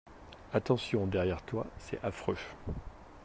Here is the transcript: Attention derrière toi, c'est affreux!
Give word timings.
Attention 0.51 1.05
derrière 1.05 1.43
toi, 1.43 1.67
c'est 1.77 2.03
affreux! 2.03 2.35